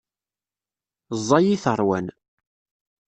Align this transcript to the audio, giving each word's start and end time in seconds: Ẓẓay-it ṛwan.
Ẓẓay-it 1.19 1.65
ṛwan. 1.79 2.07